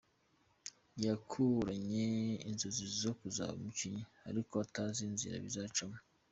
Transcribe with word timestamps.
Yakuranye 1.05 2.07
inzozi 2.49 2.85
zo 3.01 3.11
kuzaba 3.19 3.53
umukinnyi 3.59 4.03
ariko 4.29 4.53
atazi 4.65 4.99
inzira 5.09 5.35
bizacamo. 5.45 5.97